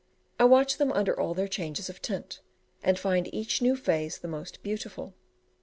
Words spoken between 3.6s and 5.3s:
new phase the most beautiful.